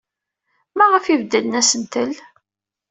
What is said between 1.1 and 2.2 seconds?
beddlen asentel?